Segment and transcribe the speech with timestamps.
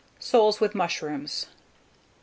[0.17, 1.43] SOLES WITH MUSHROOMS.
[1.43, 1.57] 328.